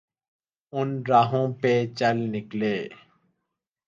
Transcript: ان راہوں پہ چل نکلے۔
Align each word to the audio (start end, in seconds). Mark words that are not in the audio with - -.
ان 0.73 0.89
راہوں 1.09 1.47
پہ 1.61 1.73
چل 1.97 2.17
نکلے۔ 2.33 2.75